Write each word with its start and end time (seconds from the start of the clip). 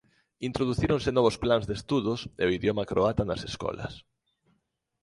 Introducíronse 0.49 1.09
novos 1.17 1.39
plans 1.43 1.65
de 1.67 1.73
estudos 1.79 2.19
e 2.41 2.43
o 2.47 2.53
idioma 2.57 2.87
croata 2.91 3.23
nas 3.29 3.41
escolas. 3.49 3.93